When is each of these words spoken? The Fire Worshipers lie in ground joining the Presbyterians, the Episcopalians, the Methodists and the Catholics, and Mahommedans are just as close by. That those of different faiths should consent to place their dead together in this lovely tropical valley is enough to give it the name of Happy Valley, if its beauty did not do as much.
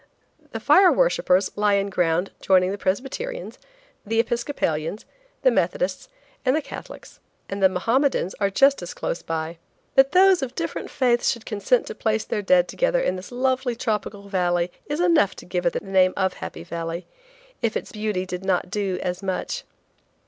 The 0.51 0.59
Fire 0.59 0.91
Worshipers 0.91 1.51
lie 1.55 1.75
in 1.75 1.91
ground 1.91 2.31
joining 2.41 2.71
the 2.71 2.77
Presbyterians, 2.79 3.59
the 4.03 4.19
Episcopalians, 4.19 5.05
the 5.43 5.51
Methodists 5.51 6.09
and 6.43 6.55
the 6.55 6.61
Catholics, 6.63 7.19
and 7.47 7.61
Mahommedans 7.61 8.33
are 8.39 8.49
just 8.49 8.81
as 8.81 8.95
close 8.95 9.21
by. 9.21 9.59
That 9.93 10.11
those 10.13 10.41
of 10.41 10.55
different 10.55 10.89
faiths 10.89 11.29
should 11.29 11.45
consent 11.45 11.85
to 11.85 11.93
place 11.93 12.23
their 12.23 12.41
dead 12.41 12.67
together 12.67 12.99
in 12.99 13.15
this 13.15 13.31
lovely 13.31 13.75
tropical 13.75 14.27
valley 14.27 14.71
is 14.87 14.99
enough 14.99 15.35
to 15.35 15.45
give 15.45 15.67
it 15.67 15.73
the 15.73 15.81
name 15.81 16.13
of 16.17 16.33
Happy 16.33 16.63
Valley, 16.63 17.05
if 17.61 17.77
its 17.77 17.91
beauty 17.91 18.25
did 18.25 18.43
not 18.43 18.71
do 18.71 18.97
as 19.03 19.21
much. 19.21 19.65